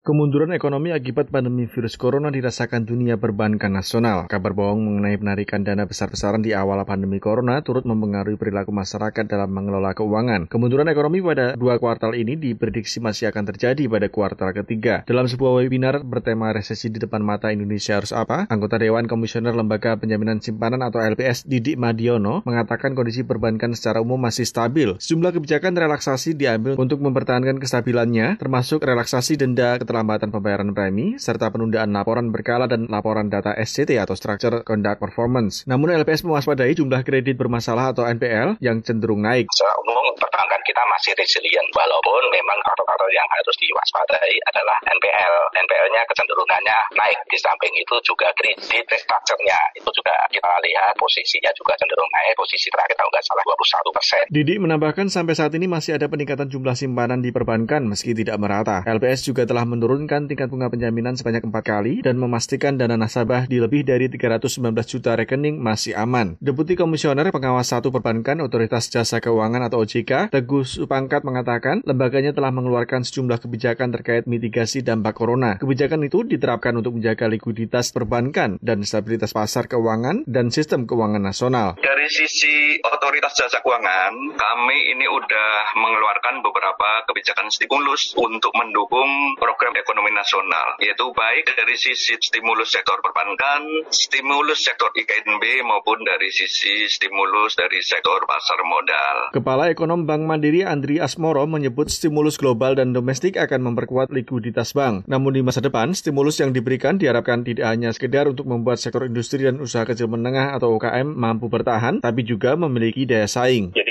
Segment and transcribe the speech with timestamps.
[0.00, 4.32] Kemunduran ekonomi akibat pandemi virus corona dirasakan dunia perbankan nasional.
[4.32, 9.52] Kabar bohong mengenai penarikan dana besar-besaran di awal pandemi corona turut mempengaruhi perilaku masyarakat dalam
[9.52, 10.48] mengelola keuangan.
[10.48, 15.04] Kemunduran ekonomi pada dua kuartal ini diprediksi masih akan terjadi pada kuartal ketiga.
[15.04, 20.00] Dalam sebuah webinar bertema resesi di depan mata Indonesia harus apa, anggota Dewan Komisioner Lembaga
[20.00, 24.96] Penjaminan Simpanan atau LPS Didik Madiono mengatakan kondisi perbankan secara umum masih stabil.
[24.96, 31.90] Sejumlah kebijakan relaksasi diambil untuk mempertahankan kestabilannya, termasuk relaksasi denda keterlambatan pembayaran premi, serta penundaan
[31.90, 35.66] laporan berkala dan laporan data SCT atau Structure Conduct Performance.
[35.66, 39.50] Namun LPS mewaspadai jumlah kredit bermasalah atau NPL yang cenderung naik.
[39.50, 45.34] Secara umum perbankan kita masih resilient walaupun memang faktor-faktor yang harus diwaspadai adalah NPL.
[45.58, 47.18] NPL-nya kecenderungannya naik.
[47.26, 52.38] Di samping itu juga kredit restructure-nya itu juga kita lihat posisinya juga cenderung naik.
[52.38, 54.22] Posisi terakhir kalau nggak salah 21 persen.
[54.30, 58.86] Didi menambahkan sampai saat ini masih ada peningkatan jumlah simpanan di perbankan meski tidak merata.
[58.86, 63.64] LPS juga telah menurunkan tingkat bunga penjaminan sebanyak empat kali dan memastikan dana nasabah di
[63.64, 66.36] lebih dari 319 juta rekening masih aman.
[66.36, 72.52] Deputi Komisioner Pengawas Satu Perbankan Otoritas Jasa Keuangan atau OJK, Teguh Supangkat mengatakan lembaganya telah
[72.52, 75.56] mengeluarkan sejumlah kebijakan terkait mitigasi dampak corona.
[75.56, 81.80] Kebijakan itu diterapkan untuk menjaga likuiditas perbankan dan stabilitas pasar keuangan dan sistem keuangan nasional.
[81.80, 89.69] Dari sisi otoritas jasa keuangan, kami ini udah mengeluarkan beberapa kebijakan stimulus untuk mendukung program
[89.70, 93.62] program ekonomi nasional, yaitu baik dari sisi stimulus sektor perbankan,
[93.94, 99.30] stimulus sektor IKNB maupun dari sisi stimulus dari sektor pasar modal.
[99.30, 105.06] Kepala Ekonom Bank Mandiri Andri Asmoro menyebut stimulus global dan domestik akan memperkuat likuiditas bank.
[105.06, 109.46] Namun di masa depan, stimulus yang diberikan diharapkan tidak hanya sekedar untuk membuat sektor industri
[109.46, 113.70] dan usaha kecil menengah atau UKM mampu bertahan, tapi juga memiliki daya saing.
[113.70, 113.89] Jadi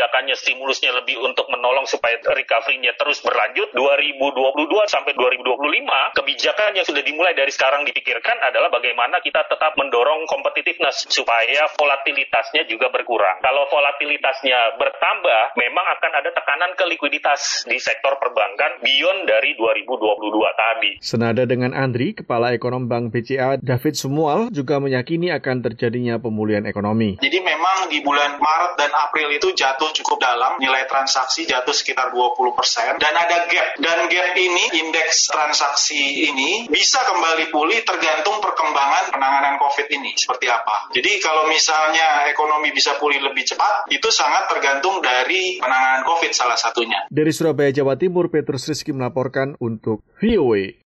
[0.00, 3.68] kebijakannya stimulusnya lebih untuk menolong supaya recovery-nya terus berlanjut.
[3.76, 9.99] 2022 sampai 2025 kebijakan yang sudah dimulai dari sekarang dipikirkan adalah bagaimana kita tetap mendorong
[10.80, 13.44] competitiveness supaya volatilitasnya juga berkurang.
[13.44, 20.40] Kalau volatilitasnya bertambah, memang akan ada tekanan ke likuiditas di sektor perbankan beyond dari 2022
[20.56, 20.92] tadi.
[21.04, 27.20] Senada dengan Andri, Kepala Ekonom Bank BCA David Sumual juga meyakini akan terjadinya pemulihan ekonomi.
[27.20, 32.14] Jadi memang di bulan Maret dan April itu jatuh cukup dalam, nilai transaksi jatuh sekitar
[32.14, 33.68] 20 persen, dan ada gap.
[33.76, 40.46] Dan gap ini, indeks transaksi ini bisa kembali pulih tergantung perkembangan penanganan COVID ini seperti
[40.70, 40.94] apa.
[40.94, 46.54] Jadi kalau misalnya ekonomi bisa pulih lebih cepat, itu sangat tergantung dari penanganan COVID salah
[46.54, 47.10] satunya.
[47.10, 50.78] Dari Surabaya, Jawa Timur, Petrus Rizky melaporkan untuk VOA.